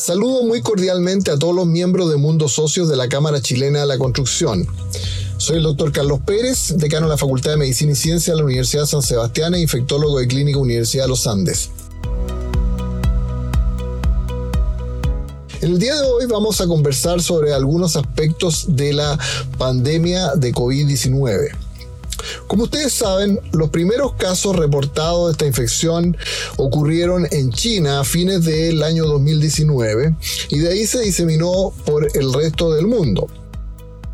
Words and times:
Saludo 0.00 0.44
muy 0.44 0.62
cordialmente 0.62 1.30
a 1.30 1.38
todos 1.38 1.54
los 1.54 1.66
miembros 1.66 2.10
de 2.10 2.16
Mundo 2.16 2.48
Socios 2.48 2.88
de 2.88 2.96
la 2.96 3.10
Cámara 3.10 3.42
Chilena 3.42 3.80
de 3.80 3.86
la 3.86 3.98
Construcción. 3.98 4.66
Soy 5.36 5.58
el 5.58 5.62
doctor 5.62 5.92
Carlos 5.92 6.20
Pérez, 6.24 6.72
decano 6.78 7.04
de 7.04 7.10
la 7.10 7.18
Facultad 7.18 7.50
de 7.50 7.58
Medicina 7.58 7.92
y 7.92 7.96
Ciencia 7.96 8.32
de 8.32 8.38
la 8.38 8.46
Universidad 8.46 8.84
de 8.84 8.86
San 8.86 9.02
Sebastián 9.02 9.54
e 9.54 9.60
infectólogo 9.60 10.18
de 10.18 10.26
Clínica 10.26 10.58
Universidad 10.58 11.04
de 11.04 11.08
los 11.10 11.26
Andes. 11.26 11.68
En 15.60 15.72
el 15.72 15.78
día 15.78 15.94
de 15.94 16.06
hoy 16.06 16.24
vamos 16.24 16.62
a 16.62 16.66
conversar 16.66 17.20
sobre 17.20 17.52
algunos 17.52 17.94
aspectos 17.94 18.64
de 18.68 18.94
la 18.94 19.18
pandemia 19.58 20.34
de 20.34 20.54
COVID-19. 20.54 21.50
Como 22.46 22.64
ustedes 22.64 22.92
saben, 22.92 23.40
los 23.52 23.70
primeros 23.70 24.14
casos 24.14 24.56
reportados 24.56 25.26
de 25.26 25.32
esta 25.32 25.46
infección 25.46 26.16
ocurrieron 26.56 27.26
en 27.30 27.50
China 27.50 28.00
a 28.00 28.04
fines 28.04 28.44
del 28.44 28.82
año 28.82 29.06
2019 29.06 30.14
y 30.48 30.58
de 30.58 30.68
ahí 30.68 30.86
se 30.86 31.00
diseminó 31.00 31.72
por 31.84 32.08
el 32.16 32.32
resto 32.32 32.72
del 32.72 32.86
mundo. 32.86 33.26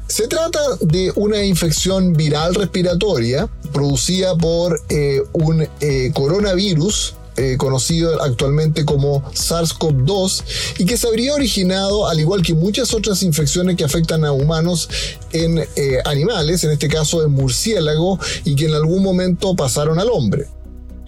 Se 0.09 0.29
trata 0.29 0.61
de 0.81 1.13
una 1.17 1.43
infección 1.43 2.13
viral 2.13 2.55
respiratoria 2.55 3.49
producida 3.73 4.37
por 4.37 4.81
eh, 4.89 5.23
un 5.33 5.67
eh, 5.81 6.13
coronavirus 6.15 7.15
eh, 7.37 7.57
conocido 7.59 8.23
actualmente 8.23 8.85
como 8.85 9.23
SARS-CoV-2 9.33 10.43
y 10.79 10.87
que 10.87 10.97
se 10.97 11.07
habría 11.07 11.35
originado, 11.35 12.09
al 12.09 12.21
igual 12.21 12.43
que 12.43 12.55
muchas 12.55 12.95
otras 12.95 13.23
infecciones 13.23 13.77
que 13.77 13.85
afectan 13.85 14.25
a 14.25 14.33
humanos, 14.33 14.89
en 15.33 15.59
eh, 15.59 15.99
animales, 16.05 16.65
en 16.65 16.71
este 16.71 16.89
caso 16.89 17.23
en 17.25 17.33
murciélago, 17.33 18.19
y 18.45 18.57
que 18.57 18.67
en 18.67 18.75
algún 18.75 19.03
momento 19.03 19.55
pasaron 19.55 19.99
al 19.99 20.09
hombre. 20.11 20.47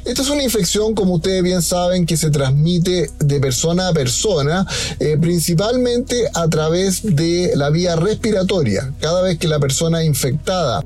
Esta 0.04 0.22
es 0.22 0.30
una 0.30 0.42
infección, 0.42 0.94
como 0.94 1.14
ustedes 1.14 1.42
bien 1.42 1.60
saben, 1.60 2.06
que 2.06 2.16
se 2.16 2.30
transmite 2.30 3.10
de 3.18 3.40
persona 3.40 3.88
a 3.88 3.92
persona, 3.92 4.66
eh, 5.00 5.18
principalmente 5.20 6.28
a 6.32 6.48
través 6.48 7.02
de 7.02 7.52
la 7.56 7.68
vía 7.68 7.96
respiratoria. 7.96 8.92
Cada 9.00 9.22
vez 9.22 9.38
que 9.38 9.48
la 9.48 9.58
persona 9.58 10.04
infectada 10.04 10.84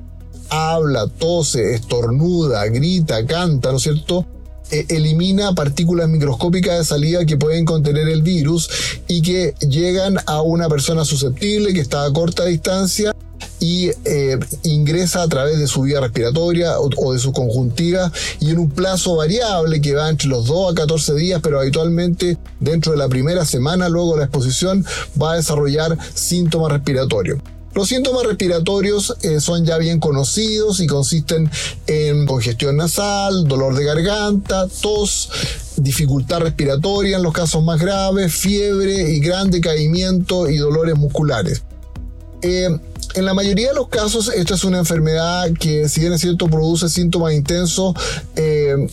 habla, 0.49 1.07
tose, 1.07 1.75
estornuda, 1.75 2.67
grita, 2.67 3.25
canta, 3.27 3.71
¿no 3.71 3.77
es 3.77 3.85
cierto? 3.85 4.27
E, 4.73 4.87
elimina 4.89 5.55
partículas 5.55 6.09
microscópicas 6.09 6.79
de 6.79 6.85
salida 6.85 7.27
que 7.27 7.37
pueden 7.37 7.67
contener 7.67 8.09
el 8.09 8.23
virus 8.23 8.71
y 9.07 9.21
que 9.21 9.55
llegan 9.61 10.17
a 10.25 10.41
una 10.41 10.67
persona 10.71 11.05
susceptible 11.05 11.75
que 11.75 11.81
está 11.81 12.07
a 12.07 12.13
corta 12.13 12.47
distancia 12.47 13.15
y 13.61 13.91
eh, 14.07 14.39
ingresa 14.63 15.23
a 15.23 15.29
través 15.29 15.59
de 15.59 15.67
su 15.67 15.83
vía 15.83 16.01
respiratoria 16.01 16.81
o, 16.81 17.13
de 17.13 17.19
su 17.19 17.33
conjuntiva 17.33 18.11
y 18.41 18.51
en 18.51 18.59
un 18.59 18.71
plazo 18.71 19.17
variable 19.17 19.83
que 19.83 19.95
va 19.95 20.09
entre 20.09 20.29
los 20.29 20.47
2 20.47 20.73
a 20.73 20.75
14 20.75 21.15
días, 21.17 21.41
pero 21.43 21.61
habitualmente 21.61 22.39
dentro 22.59 22.93
de 22.93 22.99
la 22.99 23.09
primera 23.09 23.45
semana 23.45 23.91
luego 23.91 24.13
de 24.13 24.21
la 24.21 24.25
exposición 24.25 24.87
va 25.21 25.33
a 25.33 25.37
desarrollar 25.37 25.99
síntomas 26.15 26.73
respiratorios. 26.73 27.41
Los 27.75 27.89
síntomas 27.89 28.25
respiratorios 28.27 29.17
eh, 29.23 29.41
son 29.41 29.65
ya 29.65 29.79
bien 29.79 29.99
conocidos 29.99 30.81
y 30.81 30.87
consisten 30.87 31.51
en 31.87 32.27
congestión 32.27 32.77
nasal, 32.77 33.49
dolor 33.49 33.75
de 33.75 33.85
garganta, 33.85 34.69
tos, 34.69 35.31
dificultad 35.77 36.41
respiratoria 36.41 37.17
en 37.17 37.23
los 37.23 37.33
casos 37.33 37.65
más 37.65 37.81
graves, 37.81 38.35
fiebre 38.35 39.13
y 39.13 39.21
gran 39.21 39.51
decaimiento 39.51 40.51
y 40.51 40.59
dolores 40.59 40.97
musculares. 40.97 41.63
Eh, 42.43 42.69
en 43.15 43.25
la 43.25 43.33
mayoría 43.33 43.69
de 43.69 43.75
los 43.75 43.89
casos, 43.89 44.31
esta 44.35 44.55
es 44.55 44.65
una 44.65 44.79
enfermedad 44.79 45.51
que, 45.59 45.89
si 45.89 46.01
bien 46.01 46.13
es 46.13 46.21
cierto, 46.21 46.49
produce 46.49 46.89
síntomas 46.91 47.33
intensos, 47.33 47.95
eh, 48.37 48.89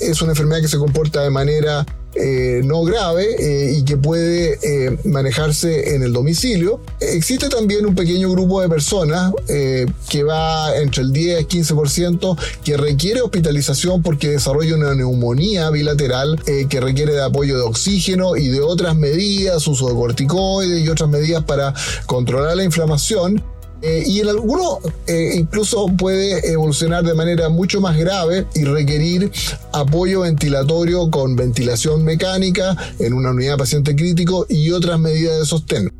es 0.00 0.22
una 0.22 0.32
enfermedad 0.32 0.60
que 0.60 0.68
se 0.68 0.78
comporta 0.78 1.22
de 1.22 1.30
manera 1.30 1.86
eh, 2.16 2.62
no 2.64 2.82
grave 2.82 3.26
eh, 3.38 3.74
y 3.76 3.84
que 3.84 3.96
puede 3.96 4.58
eh, 4.62 4.96
manejarse 5.04 5.94
en 5.94 6.02
el 6.02 6.12
domicilio. 6.12 6.80
Existe 7.00 7.48
también 7.48 7.86
un 7.86 7.94
pequeño 7.94 8.30
grupo 8.30 8.60
de 8.60 8.68
personas 8.68 9.32
que 9.46 10.22
va 10.22 10.76
entre 10.76 11.02
el 11.02 11.12
10 11.12 11.42
y 11.42 11.44
15% 11.44 12.38
que 12.64 12.76
requiere 12.76 13.20
hospitalización 13.20 14.02
porque 14.02 14.30
desarrolla 14.30 14.74
una 14.74 14.94
neumonía 14.94 15.70
bilateral 15.70 16.40
que 16.68 16.80
requiere 16.80 17.12
de 17.12 17.22
apoyo 17.22 17.56
de 17.56 17.62
oxígeno 17.62 18.36
y 18.36 18.48
de 18.48 18.60
otras 18.60 18.96
medidas, 18.96 19.66
uso 19.66 19.88
de 19.88 19.94
corticoides 19.94 20.84
y 20.84 20.88
otras 20.88 21.08
medidas 21.08 21.44
para 21.44 21.74
controlar 22.06 22.56
la 22.56 22.64
inflamación. 22.64 23.42
Eh, 23.86 24.02
y 24.06 24.20
en 24.20 24.28
algunos 24.28 24.78
eh, 25.06 25.32
incluso 25.34 25.88
puede 25.98 26.50
evolucionar 26.50 27.04
de 27.04 27.12
manera 27.12 27.50
mucho 27.50 27.82
más 27.82 27.98
grave 27.98 28.46
y 28.54 28.64
requerir 28.64 29.30
apoyo 29.72 30.20
ventilatorio 30.20 31.10
con 31.10 31.36
ventilación 31.36 32.02
mecánica 32.02 32.74
en 32.98 33.12
una 33.12 33.32
unidad 33.32 33.52
de 33.52 33.58
paciente 33.58 33.94
crítico 33.94 34.46
y 34.48 34.70
otras 34.70 34.98
medidas 34.98 35.38
de 35.38 35.44
sostén. 35.44 35.92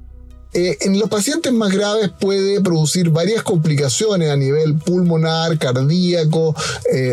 Eh, 0.55 0.79
en 0.81 0.99
los 0.99 1.11
pacientes 1.11 1.53
más 1.53 1.73
graves 1.73 2.11
puede 2.19 2.63
producir 2.63 3.11
varias 3.11 3.43
complicaciones 3.43 4.31
a 4.31 4.37
nivel 4.37 4.77
pulmonar, 4.77 5.59
cardíaco, 5.59 6.55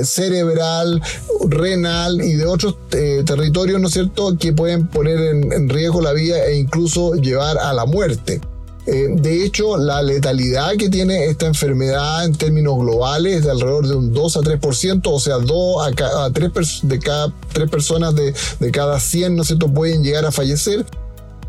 cerebral, 0.04 1.02
renal 1.50 2.22
y 2.22 2.36
de 2.36 2.46
otros 2.46 2.78
territorios, 2.90 3.82
¿no 3.82 3.88
es 3.88 3.94
cierto?, 3.94 4.38
que 4.38 4.54
pueden 4.54 4.88
poner 4.88 5.20
en 5.20 5.68
riesgo 5.68 6.02
la 6.02 6.14
vida 6.14 6.46
e 6.46 6.56
incluso 6.56 7.16
llevar 7.16 7.58
a 7.58 7.74
la 7.74 7.86
muerte. 7.86 8.40
Eh, 8.88 9.10
de 9.10 9.46
hecho, 9.46 9.78
la 9.78 10.02
letalidad 10.02 10.76
que 10.76 10.90
tiene 10.90 11.26
esta 11.26 11.46
enfermedad 11.46 12.26
en 12.26 12.34
términos 12.34 12.80
globales 12.80 13.38
es 13.38 13.44
de 13.44 13.52
alrededor 13.52 13.88
de 13.88 13.96
un 13.96 14.12
2 14.14 14.38
a 14.38 14.40
3%, 14.42 15.02
o 15.06 15.20
sea, 15.20 15.38
2 15.38 15.88
a, 16.02 16.32
3 16.32 16.52
de 16.84 17.00
cada 17.00 17.32
3 17.54 17.70
personas 17.70 18.16
de, 18.16 18.34
cada 18.72 19.00
100, 19.00 19.36
¿no 19.36 19.44
es 19.44 19.54
pueden 19.74 20.04
llegar 20.04 20.26
a 20.26 20.32
fallecer. 20.32 20.86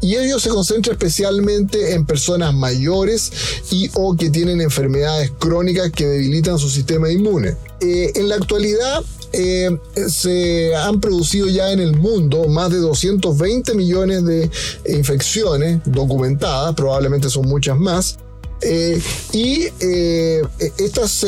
Y 0.03 0.17
ello 0.17 0.41
se 0.41 0.51
concentra 0.51 0.93
especialmente 0.93 1.95
en 1.95 2.05
personas 2.05 2.53
mayores 2.53 3.33
y 3.71 3.89
o 3.95 4.17
que 4.17 4.31
tienen 4.31 4.61
enfermedades 4.61 5.31
crónicas 5.39 5.93
que 5.93 6.07
debilitan 6.07 6.59
su 6.59 6.69
sistema 6.69 7.09
inmune. 7.09 7.57
Eh, 7.83 8.13
en 8.15 8.29
la 8.29 8.37
actualidad, 8.37 9.03
eh, 9.33 9.77
se 10.09 10.75
han 10.77 11.01
producido 11.01 11.49
ya 11.49 11.73
en 11.73 11.81
el 11.81 11.97
mundo 11.97 12.47
más 12.49 12.71
de 12.71 12.79
220 12.79 13.75
millones 13.75 14.25
de 14.25 14.49
infecciones 14.87 15.81
documentadas, 15.85 16.75
probablemente 16.77 17.29
son 17.29 17.49
muchas 17.49 17.77
más. 17.77 18.19
Eh, 18.65 19.03
y 19.33 19.67
estas 20.79 21.27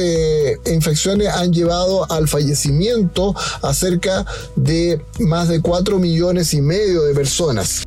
infecciones 0.66 1.28
han 1.28 1.52
llevado 1.52 2.08
al 2.12 2.28
fallecimiento 2.28 3.34
a 3.60 3.74
cerca 3.74 4.24
de 4.54 5.02
más 5.18 5.48
de 5.48 5.60
4 5.60 5.98
millones 5.98 6.54
y 6.54 6.60
medio 6.60 7.02
de 7.02 7.14
personas. 7.14 7.82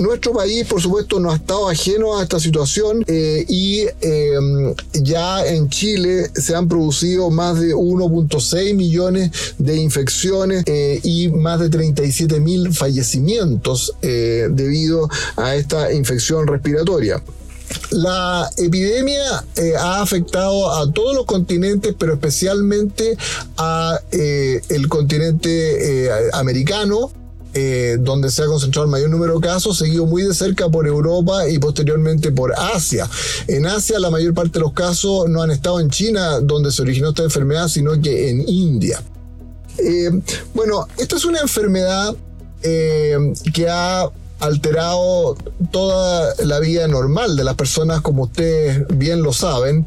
Nuestro 0.00 0.32
país, 0.32 0.64
por 0.66 0.80
supuesto, 0.80 1.18
no 1.18 1.32
ha 1.32 1.36
estado 1.36 1.68
ajeno 1.68 2.18
a 2.18 2.22
esta 2.22 2.38
situación 2.38 3.04
eh, 3.08 3.44
y 3.48 3.82
em, 4.00 4.74
ya 4.92 5.44
en 5.44 5.68
Chile 5.68 6.30
se 6.34 6.54
han 6.54 6.68
producido 6.68 7.30
más 7.30 7.58
de 7.60 7.74
1.6 7.74 8.74
millones 8.74 9.30
de 9.58 9.76
infecciones 9.76 10.62
eh, 10.66 11.00
y 11.02 11.28
más 11.28 11.58
de 11.58 11.68
37 11.68 12.38
mil 12.38 12.72
fallecimientos 12.72 13.92
eh, 14.02 14.46
debido 14.50 15.08
a 15.36 15.56
esta 15.56 15.92
infección 15.92 16.46
respiratoria. 16.46 17.20
La 17.90 18.48
epidemia 18.56 19.44
ha 19.78 20.00
afectado 20.00 20.72
a 20.72 20.90
todos 20.90 21.14
los 21.14 21.26
continentes, 21.26 21.94
pero 21.98 22.14
especialmente 22.14 23.16
a 23.58 24.00
el 24.10 24.88
continente 24.88 26.10
americano, 26.32 27.10
eh, 27.54 27.96
donde 28.00 28.30
se 28.30 28.42
ha 28.42 28.46
concentrado 28.46 28.84
el 28.84 28.90
mayor 28.90 29.10
número 29.10 29.34
de 29.34 29.40
casos, 29.40 29.78
seguido 29.78 30.06
muy 30.06 30.22
de 30.22 30.34
cerca 30.34 30.68
por 30.68 30.86
Europa 30.86 31.48
y 31.48 31.58
posteriormente 31.58 32.30
por 32.30 32.52
Asia. 32.54 33.08
En 33.46 33.66
Asia 33.66 33.98
la 33.98 34.10
mayor 34.10 34.34
parte 34.34 34.58
de 34.58 34.60
los 34.60 34.72
casos 34.72 35.28
no 35.28 35.42
han 35.42 35.50
estado 35.50 35.80
en 35.80 35.88
China, 35.88 36.40
donde 36.40 36.70
se 36.70 36.82
originó 36.82 37.08
esta 37.10 37.22
enfermedad, 37.22 37.68
sino 37.68 38.00
que 38.00 38.30
en 38.30 38.46
India. 38.48 39.02
Eh, 39.78 40.10
bueno, 40.54 40.86
esta 40.98 41.16
es 41.16 41.24
una 41.24 41.40
enfermedad 41.40 42.14
eh, 42.62 43.16
que 43.54 43.68
ha 43.68 44.08
alterado 44.40 45.36
toda 45.72 46.34
la 46.44 46.60
vida 46.60 46.86
normal 46.86 47.36
de 47.36 47.44
las 47.44 47.54
personas, 47.54 48.02
como 48.02 48.24
ustedes 48.24 48.84
bien 48.88 49.22
lo 49.22 49.32
saben 49.32 49.86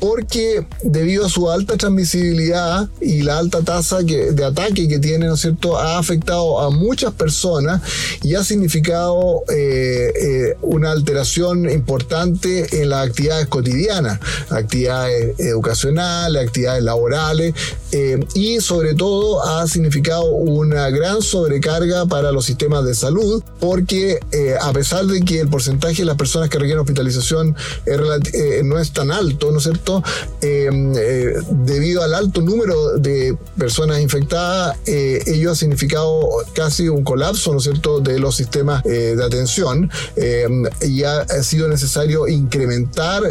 porque 0.00 0.66
debido 0.82 1.26
a 1.26 1.28
su 1.28 1.50
alta 1.50 1.76
transmisibilidad 1.76 2.88
y 3.00 3.22
la 3.22 3.38
alta 3.38 3.60
tasa 3.62 3.98
de 4.00 4.44
ataque 4.44 4.88
que 4.88 4.98
tiene, 4.98 5.26
¿no 5.26 5.34
es 5.34 5.40
cierto?, 5.40 5.78
ha 5.78 5.98
afectado 5.98 6.60
a 6.60 6.70
muchas 6.70 7.12
personas 7.12 7.82
y 8.22 8.34
ha 8.34 8.42
significado 8.42 9.42
eh, 9.48 10.12
eh, 10.20 10.56
una 10.62 10.90
alteración 10.90 11.70
importante 11.70 12.82
en 12.82 12.88
las 12.88 13.08
actividades 13.08 13.46
cotidianas, 13.46 14.18
actividades 14.48 15.38
educacionales, 15.38 16.46
actividades 16.46 16.82
laborales 16.82 17.54
eh, 17.92 18.24
y 18.34 18.60
sobre 18.60 18.94
todo 18.94 19.42
ha 19.44 19.66
significado 19.66 20.24
una 20.24 20.90
gran 20.90 21.22
sobrecarga 21.22 22.06
para 22.06 22.32
los 22.32 22.44
sistemas 22.44 22.84
de 22.84 22.94
salud 22.94 23.42
porque 23.58 24.20
a 24.60 24.72
pesar 24.72 25.06
de 25.06 25.20
que 25.22 25.40
el 25.40 25.48
porcentaje 25.48 26.02
de 26.02 26.06
las 26.06 26.16
personas 26.16 26.48
que 26.48 26.58
requieren 26.58 26.80
hospitalización 26.80 27.56
no 28.64 28.78
es 28.78 28.92
tan 28.92 29.10
alto, 29.10 29.50
¿no 29.50 29.58
es 29.58 29.64
cierto?? 29.64 30.02
Em, 30.40 30.92
eh, 30.96 31.34
debido 31.50 32.02
al 32.02 32.14
alto 32.14 32.40
número 32.40 32.98
de 32.98 33.36
personas 33.58 34.00
infectadas, 34.00 34.76
eh, 34.86 35.22
ello 35.26 35.52
ha 35.52 35.54
significado 35.54 36.28
casi 36.54 36.88
un 36.88 37.04
colapso, 37.04 37.52
¿no 37.52 37.58
es 37.58 37.64
cierto?, 37.64 38.00
de 38.00 38.18
los 38.18 38.36
sistemas 38.36 38.84
eh, 38.86 39.14
de 39.16 39.24
atención 39.24 39.90
em, 40.16 40.64
y 40.82 41.04
ha, 41.04 41.24
sido 41.42 41.68
necesario 41.68 42.28
incrementar 42.28 43.22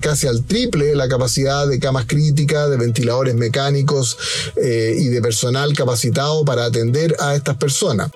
casi 0.00 0.26
al 0.26 0.44
triple 0.44 0.94
la 0.94 1.08
capacidad 1.08 1.66
de 1.66 1.78
camas 1.78 2.04
críticas, 2.06 2.68
de 2.70 2.76
ventiladores 2.76 3.34
mecánicos 3.34 3.77
y 4.56 5.08
de 5.08 5.22
personal 5.22 5.72
capacitado 5.74 6.44
para 6.44 6.64
atender 6.64 7.16
a 7.18 7.34
estas 7.34 7.56
personas. 7.56 8.10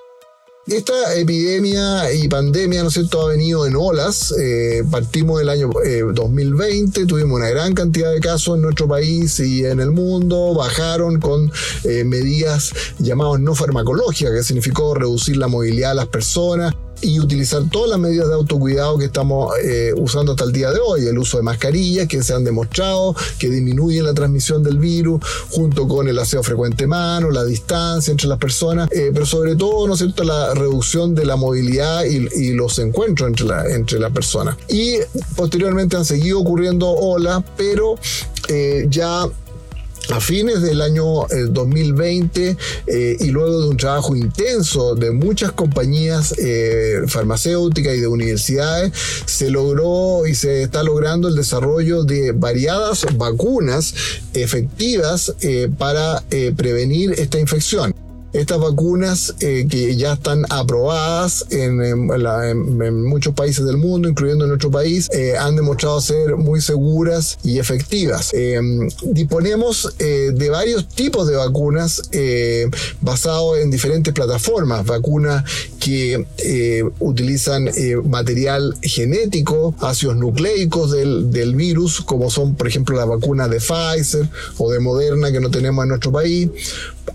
Esta 0.66 1.16
epidemia 1.16 2.12
y 2.12 2.28
pandemia, 2.28 2.82
¿no 2.82 2.88
es 2.88 2.94
cierto?, 2.94 3.22
ha 3.22 3.30
venido 3.30 3.66
en 3.66 3.74
olas. 3.74 4.32
Eh, 4.38 4.84
partimos 4.88 5.40
del 5.40 5.48
año 5.48 5.68
2020, 6.14 7.00
eh, 7.00 7.06
tuvimos 7.06 7.36
una 7.36 7.48
gran 7.48 7.74
cantidad 7.74 8.12
de 8.12 8.20
casos 8.20 8.54
en 8.54 8.62
nuestro 8.62 8.86
país 8.86 9.40
y 9.40 9.64
en 9.64 9.80
el 9.80 9.90
mundo, 9.90 10.54
bajaron 10.54 11.18
con 11.18 11.50
eh, 11.82 12.04
medidas 12.04 12.72
llamadas 13.00 13.40
no 13.40 13.56
farmacológicas, 13.56 14.32
que 14.32 14.44
significó 14.44 14.94
reducir 14.94 15.36
la 15.36 15.48
movilidad 15.48 15.90
de 15.90 15.96
las 15.96 16.06
personas 16.06 16.72
y 17.02 17.20
utilizar 17.20 17.62
todas 17.70 17.90
las 17.90 17.98
medidas 17.98 18.28
de 18.28 18.34
autocuidado 18.34 18.96
que 18.96 19.06
estamos 19.06 19.52
eh, 19.62 19.92
usando 19.96 20.32
hasta 20.32 20.44
el 20.44 20.52
día 20.52 20.70
de 20.70 20.78
hoy, 20.80 21.06
el 21.06 21.18
uso 21.18 21.36
de 21.36 21.42
mascarillas 21.42 22.06
que 22.06 22.22
se 22.22 22.32
han 22.32 22.44
demostrado 22.44 23.14
que 23.38 23.50
disminuyen 23.50 24.04
la 24.04 24.14
transmisión 24.14 24.62
del 24.62 24.78
virus, 24.78 25.20
junto 25.50 25.88
con 25.88 26.08
el 26.08 26.18
aseo 26.18 26.42
frecuente 26.42 26.86
mano, 26.86 27.30
la 27.30 27.44
distancia 27.44 28.10
entre 28.10 28.28
las 28.28 28.38
personas, 28.38 28.88
eh, 28.92 29.10
pero 29.12 29.26
sobre 29.26 29.56
todo, 29.56 29.86
¿no 29.86 29.94
es 29.94 29.98
cierto?, 29.98 30.24
la 30.24 30.54
reducción 30.54 31.14
de 31.14 31.26
la 31.26 31.36
movilidad 31.36 32.04
y, 32.04 32.52
los 32.52 32.78
encuentros 32.78 33.28
entre 33.28 33.46
las 33.46 33.70
entre 33.70 33.98
la 33.98 34.10
personas. 34.10 34.56
Y 34.68 34.96
posteriormente 35.36 35.96
han 35.96 36.04
seguido 36.04 36.38
ocurriendo 36.40 36.88
olas, 36.88 37.42
pero 37.56 37.96
eh, 38.48 38.86
ya 38.88 39.26
a 40.10 40.20
fines 40.20 40.62
del 40.62 40.80
año 40.80 41.26
2020 41.50 42.50
eh, 42.50 42.56
eh, 42.86 43.16
y 43.20 43.30
luego 43.30 43.62
de 43.62 43.68
un 43.68 43.76
trabajo 43.76 44.16
intenso 44.16 44.94
de 44.94 45.10
muchas 45.12 45.52
compañías 45.52 46.34
eh, 46.38 47.02
farmacéuticas 47.06 47.94
y 47.94 48.00
de 48.00 48.06
universidades, 48.06 48.92
se 49.26 49.50
logró 49.50 50.26
y 50.26 50.34
se 50.34 50.62
está 50.62 50.82
logrando 50.82 51.28
el 51.28 51.36
desarrollo 51.36 52.04
de 52.04 52.32
variadas 52.32 53.06
vacunas 53.16 53.94
efectivas 54.34 55.34
para 55.78 56.22
prevenir 56.56 57.12
esta 57.12 57.38
infección. 57.38 57.94
Estas 58.32 58.58
vacunas 58.58 59.34
eh, 59.40 59.66
que 59.68 59.94
ya 59.94 60.14
están 60.14 60.44
aprobadas 60.48 61.44
en, 61.50 63.04
muchos 63.04 63.34
países 63.34 63.64
del 63.66 63.76
mundo, 63.76 64.08
incluyendo 64.08 64.44
en 64.44 64.48
nuestro 64.48 64.70
país, 64.70 65.10
eh, 65.12 65.34
han 65.38 65.54
demostrado 65.54 66.00
ser 66.00 66.36
muy 66.36 66.62
seguras 66.62 67.38
y 67.44 67.58
efectivas. 67.58 68.30
Eh, 68.32 68.58
disponemos 69.02 69.94
de 69.98 70.50
varios 70.50 70.88
tipos 70.88 71.28
de 71.28 71.36
vacunas 71.36 72.02
basados 73.00 73.58
en 73.58 73.70
diferentes 73.70 74.12
plataformas. 74.14 74.86
Vacunas 74.86 75.44
que 75.78 76.24
utilizan 77.00 77.68
material 78.04 78.76
genético, 78.82 79.74
ácidos 79.80 80.16
nucleicos 80.16 80.92
del, 80.92 81.30
del 81.30 81.54
virus, 81.54 82.00
como 82.00 82.30
son, 82.30 82.54
por 82.54 82.68
ejemplo, 82.68 82.96
la 82.96 83.04
vacuna 83.04 83.48
de 83.48 83.58
Pfizer 83.58 84.28
o 84.58 84.70
de 84.70 84.80
Moderna 84.80 85.32
que 85.32 85.40
no 85.40 85.50
tenemos 85.50 85.82
en 85.82 85.88
nuestro 85.90 86.12
país 86.12 86.48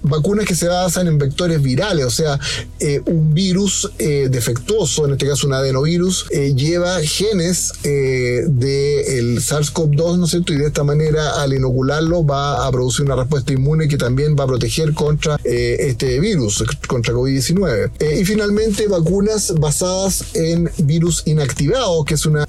vacunas 0.03 0.45
que 0.45 0.55
se 0.55 0.67
basan 0.67 1.07
en 1.07 1.17
vectores 1.17 1.61
virales, 1.61 2.05
o 2.05 2.09
sea, 2.09 2.39
eh, 2.79 3.01
un 3.05 3.33
virus 3.33 3.91
eh, 3.99 4.27
defectuoso, 4.29 5.05
en 5.05 5.13
este 5.13 5.27
caso 5.27 5.47
un 5.47 5.53
adenovirus, 5.53 6.25
eh, 6.31 6.53
lleva 6.55 6.99
genes 7.01 7.73
del 7.83 9.39
SARS-CoV-2, 9.39 10.17
¿no 10.17 10.25
es 10.25 10.31
cierto? 10.31 10.53
Y 10.53 10.57
de 10.57 10.67
esta 10.67 10.83
manera, 10.83 11.41
al 11.41 11.53
inocularlo, 11.53 12.25
va 12.25 12.65
a 12.65 12.71
producir 12.71 13.05
una 13.05 13.15
respuesta 13.15 13.53
inmune 13.53 13.87
que 13.87 13.97
también 13.97 14.35
va 14.37 14.43
a 14.43 14.47
proteger 14.47 14.93
contra 14.93 15.37
este 15.43 16.19
virus, 16.19 16.63
contra 16.87 17.13
COVID-19. 17.13 17.91
y 18.19 18.25
finalmente, 18.25 18.87
vacunas 18.87 19.53
basadas 19.59 20.35
en 20.35 20.69
virus 20.79 21.23
inactivados, 21.25 22.05
que 22.05 22.15
es 22.15 22.25
una 22.25 22.45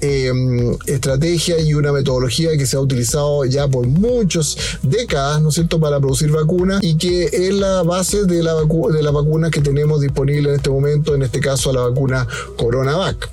estrategia 0.85 1.59
y 1.59 1.73
una 1.73 1.91
metodología 1.91 2.57
que 2.57 2.65
se 2.65 2.75
ha 2.75 2.79
utilizado 2.79 3.45
ya 3.45 3.67
por 3.67 3.87
muchas 3.87 4.57
décadas, 4.83 5.41
¿no 5.41 5.49
es 5.49 5.55
cierto?, 5.55 5.79
para 5.79 5.99
producir 5.99 6.31
vacunas 6.31 6.83
y 6.83 6.97
que 6.97 7.29
es 7.47 7.53
la 7.53 7.83
base 7.83 8.25
de 8.25 8.43
la, 8.43 8.53
de 8.55 9.03
la 9.03 9.11
vacuna 9.11 9.49
que 9.49 9.61
tenemos 9.61 10.01
disponible 10.01 10.49
en 10.49 10.55
este 10.55 10.69
momento, 10.69 11.15
en 11.15 11.23
este 11.23 11.39
caso 11.39 11.71
la 11.71 11.81
vacuna 11.81 12.27
CoronaVac. 12.57 13.29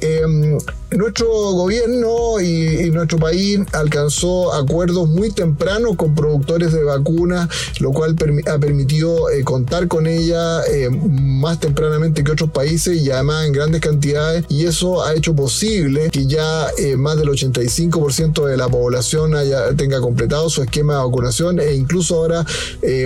Em, 0.00 0.58
nuestro 0.96 1.28
gobierno 1.28 2.40
y, 2.40 2.90
nuestro 2.90 3.18
país 3.18 3.60
alcanzó 3.72 4.54
acuerdos 4.54 5.08
muy 5.08 5.30
tempranos 5.30 5.96
con 5.96 6.14
productores 6.14 6.72
de 6.72 6.82
vacunas, 6.82 7.48
lo 7.80 7.92
cual 7.92 8.16
ha 8.50 8.58
permitido 8.58 9.28
eh, 9.30 9.44
contar 9.44 9.88
con 9.88 10.06
ella 10.06 10.62
eh, 10.64 10.88
más 10.90 11.60
tempranamente 11.60 12.24
que 12.24 12.32
otros 12.32 12.50
países 12.50 13.02
y 13.02 13.10
además 13.10 13.46
en 13.46 13.52
grandes 13.52 13.82
cantidades 13.82 14.44
y 14.48 14.64
eso 14.64 15.04
ha 15.04 15.14
hecho 15.14 15.34
posible 15.36 16.08
que 16.10 16.26
ya 16.26 16.66
eh, 16.78 16.96
más 16.96 17.18
del 17.18 17.28
85% 17.28 18.46
de 18.46 18.56
la 18.56 18.68
población 18.68 19.36
haya, 19.36 19.74
tenga 19.76 20.00
completado 20.00 20.48
su 20.48 20.62
esquema 20.62 20.94
de 20.94 21.04
vacunación 21.04 21.60
e 21.60 21.74
incluso 21.74 22.16
ahora 22.16 22.44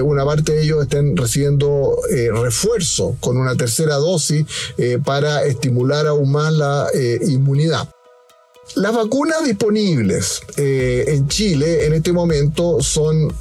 una 0.05 0.25
parte 0.25 0.53
de 0.53 0.63
ellos 0.63 0.83
estén 0.83 1.17
recibiendo 1.17 1.97
refuerzo 2.43 3.17
con 3.21 3.37
una 3.37 3.57
tercera 3.57 3.97
dosis 3.97 4.47
para 5.05 5.45
estimular 5.45 6.07
aún 6.07 6.31
más 6.31 6.53
la 6.53 6.87
eh, 6.95 7.19
inmunidad. 7.27 7.72
Las 8.75 8.95
vacunas 8.95 9.45
disponibles 9.45 10.41
eh, 10.57 11.05
en 11.09 11.29
Chile 11.29 11.87
en 11.87 11.93
este 11.95 12.13
momento 12.13 12.81
son 12.81 13.33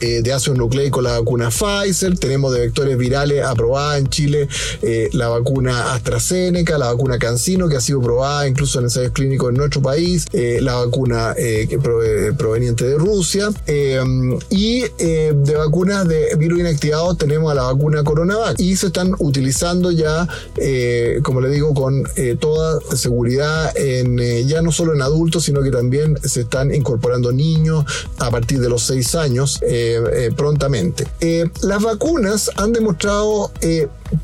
eh, 0.00 0.22
de 0.22 0.32
ácido 0.32 0.56
nucleico 0.56 1.00
la 1.00 1.18
vacuna 1.18 1.50
Pfizer, 1.50 2.18
tenemos 2.18 2.52
de 2.54 2.60
vectores 2.60 2.96
virales 2.96 3.44
aprobada 3.44 3.98
en 3.98 4.08
Chile 4.08 4.48
eh, 4.82 5.08
la 5.12 5.28
vacuna 5.28 5.92
AstraZeneca, 5.92 6.78
la 6.78 6.92
vacuna 6.92 7.18
CanSino 7.18 7.68
que 7.68 7.76
ha 7.76 7.80
sido 7.80 8.00
probada 8.00 8.46
incluso 8.46 8.78
en 8.78 8.86
ensayos 8.86 9.12
clínicos 9.12 9.50
en 9.50 9.56
nuestro 9.56 9.82
país, 9.82 10.26
eh, 10.32 10.58
la 10.62 10.76
vacuna 10.76 11.34
proveniente 12.36 12.84
de 12.84 12.96
Rusia 12.96 13.50
y 14.50 14.80
de 14.80 15.54
vacunas 15.56 16.06
de 16.06 16.34
virus 16.36 16.60
inactivado 16.60 17.14
tenemos 17.14 17.50
a 17.50 17.54
la 17.54 17.62
vacuna 17.62 18.04
CoronaVac 18.04 18.58
y 18.58 18.76
se 18.76 18.88
están 18.88 19.14
utilizando 19.18 19.90
ya, 19.90 20.28
como 21.22 21.40
le 21.40 21.50
digo, 21.50 21.74
con 21.74 22.04
toda 22.38 22.80
seguridad 22.96 23.76
en, 23.76 24.18
ya 24.46 24.62
no 24.62 24.72
solo 24.72 24.94
en 24.94 25.02
adultos, 25.02 25.44
sino 25.44 25.62
que 25.62 25.70
también 25.70 26.18
se 26.22 26.42
están 26.42 26.74
incorporando 26.74 27.32
niños 27.32 27.84
a 28.18 28.30
partir 28.30 28.60
de 28.60 28.68
los 28.68 28.82
6 28.82 29.14
años. 29.14 29.60
Eh, 29.96 30.30
prontamente. 30.36 31.06
Eh, 31.20 31.44
las 31.62 31.82
vacunas 31.82 32.50
han 32.56 32.72
demostrado 32.72 33.50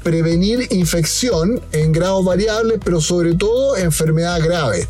prevenir 0.02 0.66
infección 0.70 1.60
en 1.72 1.92
grados 1.92 2.24
variables, 2.24 2.80
pero 2.82 3.00
sobre 3.00 3.34
todo 3.34 3.76
enfermedad 3.76 4.40
grave, 4.42 4.86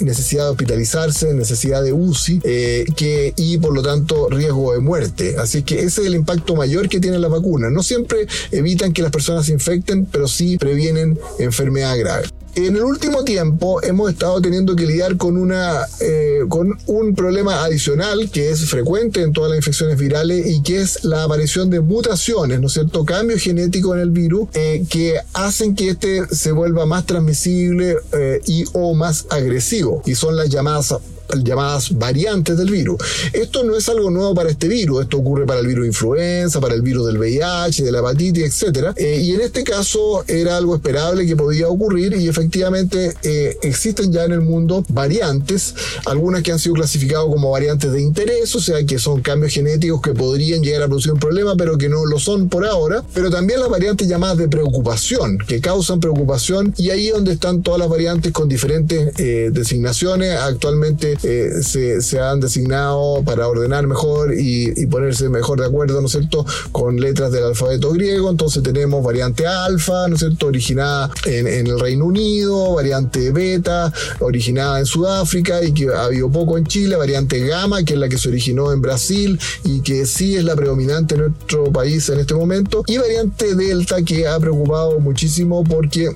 necesidad 0.00 0.44
de 0.44 0.50
hospitalizarse, 0.50 1.32
necesidad 1.34 1.82
de 1.82 1.92
UCI 1.92 2.40
que, 2.40 3.32
y 3.36 3.58
por 3.58 3.74
lo 3.74 3.82
tanto 3.82 4.28
riesgo 4.28 4.72
de 4.72 4.80
muerte. 4.80 5.36
Así 5.38 5.62
que 5.62 5.80
ese 5.80 6.00
es 6.00 6.06
el 6.08 6.14
impacto 6.14 6.56
mayor 6.56 6.88
que 6.88 6.98
tienen 6.98 7.20
las 7.20 7.30
vacunas. 7.30 7.70
No 7.70 7.82
siempre 7.82 8.26
evitan 8.50 8.92
que 8.92 9.02
las 9.02 9.12
personas 9.12 9.46
se 9.46 9.52
infecten, 9.52 10.06
pero 10.06 10.26
sí 10.26 10.58
previenen 10.58 11.18
enfermedad 11.38 11.96
grave. 11.98 12.28
En 12.58 12.74
el 12.74 12.82
último 12.82 13.22
tiempo 13.22 13.80
hemos 13.84 14.10
estado 14.10 14.40
teniendo 14.42 14.74
que 14.74 14.84
lidiar 14.84 15.16
con, 15.16 15.36
una, 15.36 15.86
eh, 16.00 16.40
con 16.48 16.76
un 16.86 17.14
problema 17.14 17.62
adicional 17.62 18.30
que 18.32 18.50
es 18.50 18.68
frecuente 18.68 19.22
en 19.22 19.32
todas 19.32 19.50
las 19.50 19.58
infecciones 19.58 19.96
virales 19.96 20.44
y 20.44 20.60
que 20.62 20.80
es 20.80 21.04
la 21.04 21.22
aparición 21.22 21.70
de 21.70 21.78
mutaciones, 21.78 22.60
¿no 22.60 22.66
es 22.66 22.72
cierto? 22.72 23.04
Cambios 23.04 23.42
genéticos 23.42 23.94
en 23.94 24.02
el 24.02 24.10
virus 24.10 24.48
eh, 24.54 24.84
que 24.90 25.14
hacen 25.34 25.76
que 25.76 25.90
este 25.90 26.26
se 26.34 26.50
vuelva 26.50 26.84
más 26.84 27.06
transmisible 27.06 27.96
eh, 28.12 28.40
y 28.44 28.64
o 28.72 28.92
más 28.92 29.26
agresivo 29.30 30.02
y 30.04 30.16
son 30.16 30.34
las 30.34 30.48
llamadas 30.48 30.96
llamadas 31.42 31.96
variantes 31.96 32.56
del 32.56 32.70
virus. 32.70 32.98
Esto 33.32 33.64
no 33.64 33.76
es 33.76 33.88
algo 33.88 34.10
nuevo 34.10 34.34
para 34.34 34.50
este 34.50 34.68
virus, 34.68 35.02
esto 35.02 35.18
ocurre 35.18 35.46
para 35.46 35.60
el 35.60 35.66
virus 35.66 35.86
influenza, 35.86 36.60
para 36.60 36.74
el 36.74 36.82
virus 36.82 37.06
del 37.06 37.18
VIH, 37.18 37.84
de 37.84 37.92
la 37.92 37.98
hepatitis, 37.98 38.62
etc. 38.62 38.92
Eh, 38.96 39.20
y 39.22 39.32
en 39.32 39.40
este 39.40 39.64
caso 39.64 40.24
era 40.26 40.56
algo 40.56 40.74
esperable 40.74 41.26
que 41.26 41.36
podía 41.36 41.68
ocurrir 41.68 42.14
y 42.14 42.28
efectivamente 42.28 43.14
eh, 43.22 43.56
existen 43.62 44.12
ya 44.12 44.24
en 44.24 44.32
el 44.32 44.40
mundo 44.40 44.84
variantes, 44.88 45.74
algunas 46.06 46.42
que 46.42 46.52
han 46.52 46.58
sido 46.58 46.74
clasificadas 46.74 47.26
como 47.26 47.50
variantes 47.50 47.92
de 47.92 48.00
interés, 48.00 48.54
o 48.54 48.60
sea 48.60 48.84
que 48.84 48.98
son 48.98 49.20
cambios 49.20 49.52
genéticos 49.52 50.00
que 50.00 50.12
podrían 50.14 50.62
llegar 50.62 50.82
a 50.82 50.86
producir 50.86 51.12
un 51.12 51.20
problema, 51.20 51.54
pero 51.56 51.76
que 51.78 51.88
no 51.88 52.06
lo 52.06 52.18
son 52.18 52.48
por 52.48 52.66
ahora, 52.66 53.02
pero 53.14 53.30
también 53.30 53.60
las 53.60 53.68
variantes 53.68 54.08
llamadas 54.08 54.38
de 54.38 54.48
preocupación, 54.48 55.38
que 55.38 55.60
causan 55.60 56.00
preocupación 56.00 56.74
y 56.76 56.90
ahí 56.90 57.08
donde 57.08 57.32
están 57.32 57.62
todas 57.62 57.80
las 57.80 57.88
variantes 57.88 58.32
con 58.32 58.48
diferentes 58.48 59.12
eh, 59.18 59.50
designaciones, 59.52 60.38
actualmente 60.38 61.17
se, 61.18 62.00
se, 62.00 62.20
han 62.20 62.40
designado 62.40 63.22
para 63.24 63.48
ordenar 63.48 63.86
mejor 63.86 64.34
y, 64.34 64.72
y, 64.76 64.86
ponerse 64.86 65.28
mejor 65.28 65.60
de 65.60 65.66
acuerdo, 65.66 66.00
¿no 66.00 66.06
es 66.06 66.12
cierto?, 66.12 66.44
con 66.72 66.96
letras 67.00 67.32
del 67.32 67.44
alfabeto 67.44 67.90
griego. 67.92 68.30
Entonces 68.30 68.62
tenemos 68.62 69.04
variante 69.04 69.46
alfa, 69.46 70.08
¿no 70.08 70.14
es 70.14 70.20
cierto?, 70.20 70.46
originada 70.46 71.10
en, 71.26 71.46
en 71.46 71.66
el 71.66 71.78
Reino 71.78 72.06
Unido, 72.06 72.74
variante 72.74 73.30
beta, 73.32 73.92
originada 74.20 74.78
en 74.78 74.86
Sudáfrica 74.86 75.62
y 75.62 75.72
que 75.72 75.88
ha 75.88 76.04
habido 76.04 76.30
poco 76.30 76.58
en 76.58 76.66
Chile, 76.66 76.96
variante 76.96 77.40
gamma, 77.46 77.82
que 77.82 77.94
es 77.94 77.98
la 77.98 78.08
que 78.08 78.18
se 78.18 78.28
originó 78.28 78.72
en 78.72 78.80
Brasil 78.80 79.38
y 79.64 79.80
que 79.80 80.06
sí 80.06 80.36
es 80.36 80.44
la 80.44 80.56
predominante 80.56 81.14
en 81.14 81.22
nuestro 81.22 81.72
país 81.72 82.08
en 82.08 82.20
este 82.20 82.34
momento, 82.34 82.82
y 82.86 82.98
variante 82.98 83.54
delta 83.54 84.02
que 84.02 84.26
ha 84.26 84.38
preocupado 84.38 85.00
muchísimo 85.00 85.64
porque 85.64 86.12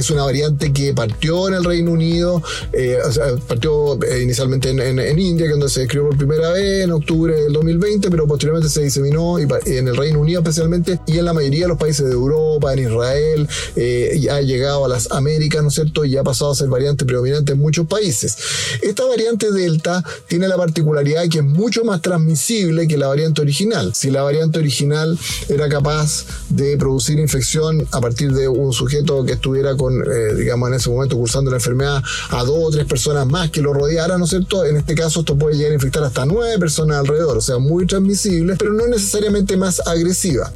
es 0.00 0.10
una 0.10 0.24
variante 0.24 0.72
que 0.72 0.92
partió 0.94 1.48
en 1.48 1.54
el 1.54 1.64
Reino 1.64 1.92
Unido, 1.92 2.42
eh, 2.72 2.98
partió 3.46 4.02
eh, 4.02 4.22
inicialmente 4.22 4.70
en, 4.70 5.18
India, 5.18 5.48
donde 5.50 5.68
se 5.68 5.80
describió 5.80 6.08
por 6.08 6.18
primera 6.18 6.50
vez 6.50 6.84
en 6.84 6.92
octubre 6.92 7.34
del 7.34 7.52
2020, 7.52 8.10
pero 8.10 8.26
posteriormente 8.26 8.68
se 8.68 8.82
diseminó 8.82 9.38
en 9.38 9.88
el 9.88 9.96
Reino 9.96 10.20
Unido 10.20 10.40
especialmente 10.40 10.98
y 11.06 11.18
en 11.18 11.24
la 11.24 11.32
mayoría 11.32 11.62
de 11.62 11.68
los 11.68 11.78
países 11.78 12.06
de 12.06 12.12
Europa, 12.12 12.72
en 12.72 12.78
Israel, 12.80 13.48
eh, 13.76 14.18
ya 14.20 14.36
ha 14.36 14.40
llegado 14.42 14.84
a 14.84 14.88
las 14.88 15.10
Américas, 15.12 15.62
¿no 15.62 15.68
es 15.68 15.74
cierto? 15.74 16.04
Y 16.04 16.16
ha 16.16 16.22
pasado 16.22 16.52
a 16.52 16.54
ser 16.54 16.68
variante 16.68 17.04
predominante 17.04 17.52
en 17.52 17.58
muchos 17.58 17.86
países. 17.86 18.36
Esta 18.82 19.04
variante 19.04 19.52
Delta 19.52 20.02
tiene 20.28 20.48
la 20.48 20.56
particularidad 20.56 21.28
que 21.28 21.38
es 21.38 21.44
mucho 21.44 21.84
más 21.84 22.02
transmisible 22.02 22.88
que 22.88 22.96
la 22.96 23.08
variante 23.08 23.42
original. 23.42 23.92
Si 23.94 24.10
la 24.10 24.22
variante 24.22 24.58
original 24.58 25.18
era 25.48 25.68
capaz 25.68 26.24
de 26.48 26.76
producir 26.76 27.18
infección 27.18 27.86
a 27.92 28.00
partir 28.00 28.32
de 28.32 28.48
un 28.48 28.72
sujeto 28.72 29.24
que 29.24 29.32
estuviera 29.32 29.76
con 29.76 29.83
eh, 29.90 30.34
digamos, 30.34 30.68
en 30.68 30.74
ese 30.74 30.90
momento 30.90 31.16
cursando 31.16 31.50
la 31.50 31.56
enfermedad 31.56 32.02
a 32.30 32.44
dos 32.44 32.58
o 32.58 32.70
tres 32.70 32.86
personas 32.86 33.26
más 33.26 33.50
que 33.50 33.60
lo 33.60 33.72
rodearan, 33.72 34.18
¿no 34.18 34.24
es 34.24 34.30
cierto? 34.30 34.64
En 34.64 34.76
este 34.76 34.94
caso 34.94 35.20
esto 35.20 35.36
puede 35.36 35.56
llegar 35.56 35.72
a 35.72 35.74
infectar 35.74 36.02
hasta 36.02 36.24
nueve 36.24 36.58
personas 36.58 36.98
alrededor, 36.98 37.36
o 37.36 37.40
sea, 37.40 37.58
muy 37.58 37.86
transmisible, 37.86 38.56
pero 38.58 38.72
no 38.72 38.86
necesariamente 38.86 39.56
más 39.56 39.80
agresiva. 39.86 40.52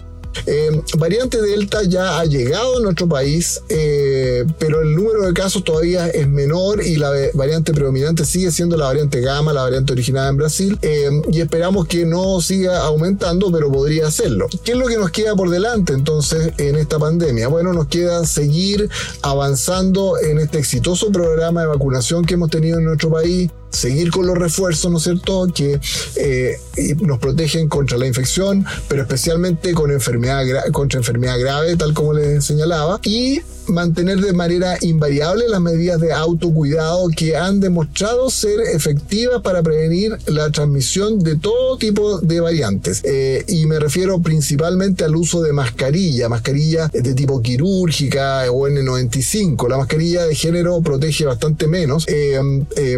Eh, 0.47 0.83
variante 0.97 1.41
Delta 1.41 1.83
ya 1.83 2.19
ha 2.19 2.25
llegado 2.25 2.79
a 2.79 2.81
nuestro 2.81 3.09
país, 3.09 3.63
eh, 3.69 4.45
pero 4.59 4.83
el 4.83 4.95
número 4.95 5.27
de 5.27 5.33
casos 5.33 5.65
todavía 5.65 6.09
es 6.09 6.29
menor 6.29 6.83
y 6.85 6.97
la 6.97 7.11
variante 7.35 7.73
predominante 7.73 8.25
sigue 8.25 8.51
siendo 8.51 8.77
la 8.77 8.87
variante 8.87 9.21
Gamma, 9.21 9.53
la 9.53 9.63
variante 9.63 9.93
originada 9.93 10.29
en 10.31 10.37
Brasil, 10.37 10.79
eh, 10.83 11.11
y 11.31 11.41
esperamos 11.41 11.87
que 11.87 12.05
no 12.05 12.41
siga 12.41 12.81
aumentando, 12.81 13.51
pero 13.53 13.71
podría 13.71 14.07
hacerlo. 14.07 14.47
¿Qué 14.65 14.73
es 14.73 14.79
lo 14.79 14.87
que 14.87 14.97
nos 14.97 15.11
queda 15.11 15.35
por 15.35 15.51
delante 15.51 15.93
entonces 15.93 16.53
en 16.59 16.77
esta 16.77 16.99
pandemia? 16.99 17.49
Bueno, 17.49 17.73
nos 17.73 17.87
queda 17.87 18.25
seguir 18.27 18.89
avanzando 19.23 20.19
en 20.19 20.39
este 20.39 20.59
exitoso 20.59 21.11
programa 21.11 21.63
de 21.63 21.67
vacunación 21.69 22.25
que 22.25 22.35
hemos 22.35 22.51
tenido 22.51 22.79
en 22.79 22.85
nuestro 22.85 23.11
país, 23.11 23.51
seguir 23.71 24.11
con 24.11 24.27
los 24.27 24.37
refuerzos, 24.37 24.91
¿no 24.91 24.99
es 24.99 25.05
cierto?, 25.05 25.47
que 25.55 25.81
eh, 26.17 26.57
nos 27.01 27.19
protegen 27.19 27.69
contra 27.69 27.99
la 27.99 28.07
infección, 28.07 28.65
pero 28.89 29.03
especialmente 29.03 29.73
con 29.75 29.91
enfermedad 29.91 30.45
contra 30.73 30.99
enfermedad 30.99 31.39
grave, 31.39 31.77
tal 31.77 31.95
como 31.95 32.13
les 32.13 32.45
señalaba, 32.45 33.01
y 33.05 33.41
mantener 33.69 34.21
de 34.21 34.33
manera 34.33 34.79
invariable 34.81 35.49
las 35.49 35.61
medidas 35.61 36.01
de 36.01 36.13
autocuidado 36.13 37.09
que 37.15 37.37
han 37.37 37.61
demostrado 37.61 38.31
ser 38.31 38.61
efectivas 38.61 39.43
para 39.43 39.63
prevenir 39.63 40.17
la 40.27 40.51
transmisión 40.51 41.19
de 41.19 41.37
todo 41.37 41.77
tipo 41.77 42.19
de 42.21 42.41
variantes. 42.41 43.03
Eh, 43.05 43.45
y 43.47 43.67
me 43.67 43.79
refiero 43.79 44.21
principalmente 44.21 45.05
al 45.05 45.17
uso 45.17 45.43
de 45.43 45.53
mascarilla, 45.53 46.29
mascarilla 46.29 46.89
de 46.89 47.15
tipo 47.15 47.43
quirúrgica 47.43 48.51
o 48.51 48.69
N95. 48.69 49.69
La 49.69 49.77
mascarilla 49.77 50.25
de 50.25 50.35
género 50.35 50.81
protege 50.81 51.25
bastante 51.25 51.67
menos 51.67 52.07
eh, 52.09 52.41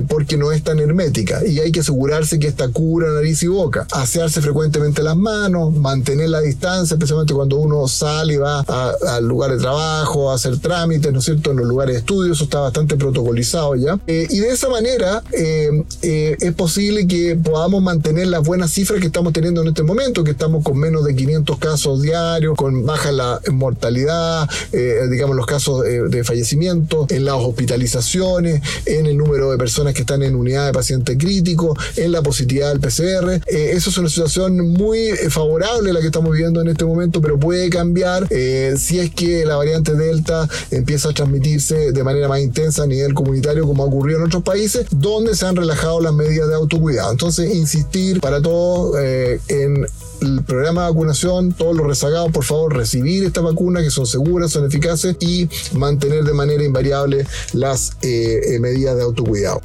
porque 0.08 0.36
no 0.36 0.52
es 0.52 0.60
tan 0.62 0.79
hermética 0.79 1.45
y 1.47 1.61
hay 1.61 1.73
que 1.73 1.81
asegurarse 1.81 2.38
que 2.38 2.47
esta 2.47 2.69
cubra 2.69 3.11
nariz 3.11 3.43
y 3.43 3.47
boca. 3.47 3.87
Asearse 3.93 4.40
frecuentemente 4.40 5.02
las 5.02 5.17
manos, 5.17 5.75
mantener 5.75 6.31
la 6.31 6.40
distancia, 6.40 6.95
especialmente 6.95 7.35
cuando 7.35 7.57
uno 7.57 7.87
sale 7.88 8.35
y 8.35 8.37
va 8.37 8.61
al 8.61 9.26
lugar 9.26 9.50
de 9.52 9.59
trabajo, 9.59 10.31
a 10.31 10.35
hacer 10.35 10.59
trámites, 10.59 11.12
¿no 11.12 11.19
es 11.19 11.25
cierto?, 11.25 11.50
en 11.50 11.59
los 11.59 11.67
lugares 11.67 11.95
de 11.95 11.99
estudio, 12.00 12.33
eso 12.33 12.45
está 12.45 12.61
bastante 12.61 12.97
protocolizado 12.97 13.75
ya. 13.76 13.99
Eh, 14.07 14.26
y 14.31 14.38
de 14.38 14.50
esa 14.50 14.69
manera 14.69 15.23
eh, 15.33 15.85
eh, 16.02 16.37
es 16.40 16.52
posible 16.55 17.07
que 17.07 17.37
podamos 17.37 17.83
mantener 17.83 18.29
las 18.29 18.43
buenas 18.47 18.71
cifras 18.71 19.00
que 19.00 19.07
estamos 19.07 19.33
teniendo 19.33 19.62
en 19.62 19.69
este 19.69 19.83
momento, 19.83 20.25
que 20.25 20.33
estamos 20.33 20.62
con 20.62 20.79
menos 20.79 21.05
de 21.05 21.14
500 21.14 21.59
casos 21.59 22.02
diarios, 22.02 22.57
con 22.57 22.85
baja 22.87 23.12
la 23.12 23.40
mortalidad, 23.50 24.49
digamos 24.73 25.37
los 25.37 25.47
casos 25.47 25.83
de 25.83 26.25
fallecimiento, 26.25 27.07
en 27.09 27.25
las 27.25 27.37
hospitalizaciones, 27.37 28.62
en 28.87 29.07
el 29.07 29.17
número 29.17 29.50
de 29.50 29.59
personas 29.59 29.95
que 29.95 30.00
están 30.00 30.23
en 30.23 30.35
de 30.50 30.73
paciente 30.73 31.16
crítico, 31.16 31.76
en 31.97 32.12
la 32.12 32.23
positividad 32.23 32.71
del 32.71 32.80
PCR. 32.80 33.42
eso 33.47 33.90
es 33.90 33.99
una 33.99 34.09
situación 34.09 34.73
muy 34.73 35.11
favorable 35.28 35.92
la 35.92 36.00
que 36.00 36.07
estamos 36.07 36.33
viviendo 36.33 36.61
en 36.61 36.69
este 36.69 36.85
momento, 36.85 37.21
pero 37.21 37.38
puede 37.38 37.71
cambiar 37.71 38.28
si 38.76 38.99
es 38.99 39.11
que 39.14 39.45
la 39.45 39.57
variante 39.57 39.95
Delta 39.95 40.49
empieza 40.71 41.11
a 41.11 41.12
transmitirse 41.12 41.92
de 41.92 42.04
manera 42.04 42.28
más 42.28 42.40
intensa 42.40 42.83
a 42.83 42.87
nivel 42.87 43.14
comunitario 43.14 43.66
como 43.66 43.83
ha 43.83 43.87
ocurrido 43.87 44.19
en 44.19 44.26
otros 44.26 44.42
países 44.42 44.87
donde 44.90 45.35
se 45.35 45.47
han 45.47 45.57
relajado 45.57 46.00
las 46.00 46.12
medidas 46.12 46.49
de 46.49 46.54
autocuidado. 46.54 47.11
Entonces, 47.12 47.54
insistir 47.54 48.21
para 48.21 48.40
todos 48.40 48.97
eh, 49.00 49.40
en 49.49 49.87
el 50.21 50.42
programa 50.45 50.83
de 50.83 50.90
vacunación, 50.90 51.52
todos 51.52 51.75
los 51.75 51.87
rezagados, 51.87 52.30
por 52.30 52.45
favor, 52.45 52.76
recibir 52.76 53.25
estas 53.25 53.42
vacunas 53.42 53.83
que 53.83 53.90
son 53.90 54.07
seguras, 54.07 54.50
son 54.50 54.66
eficaces 54.66 55.16
y 55.21 55.49
mantener 55.73 56.25
de 56.25 56.35
manera 56.35 56.62
invariable 56.62 57.26
las 57.52 57.92
eh, 58.02 58.40
eh, 58.54 58.61
medidas 58.61 58.97
de 58.97 59.02
autocuidado. 59.02 59.62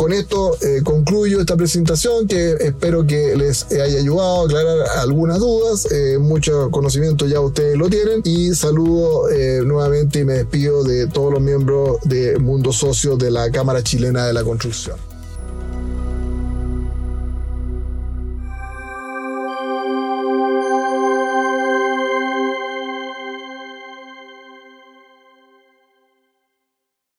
Con 0.00 0.14
esto 0.14 0.56
concluyo 0.82 1.40
esta 1.40 1.58
presentación 1.58 2.26
que 2.26 2.52
espero 2.52 3.06
que 3.06 3.36
les 3.36 3.70
haya 3.70 3.98
ayudado 3.98 4.40
a 4.40 4.44
aclarar 4.46 4.78
algunas 4.96 5.40
dudas. 5.40 5.86
mucho 6.18 6.70
conocimiento 6.70 7.26
ya 7.26 7.38
ustedes 7.40 7.76
lo 7.76 7.90
tienen 7.90 8.22
y 8.24 8.54
saludo 8.54 9.28
nuevamente 9.66 10.20
y 10.20 10.24
me 10.24 10.32
despido 10.32 10.84
de 10.84 11.06
todos 11.06 11.30
los 11.34 11.42
miembros 11.42 11.98
de 12.04 12.38
Mundo 12.38 12.72
Socio 12.72 13.18
de 13.18 13.30
la 13.30 13.50
Cámara 13.50 13.82
Chilena 13.82 14.26
de 14.26 14.32
la 14.32 14.42
Construcción. 14.42 15.09